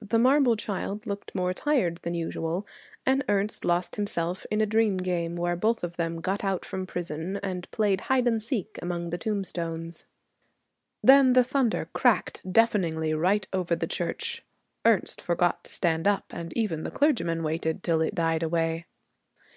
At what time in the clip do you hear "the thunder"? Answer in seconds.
11.34-11.88